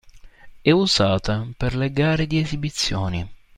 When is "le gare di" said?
1.75-2.39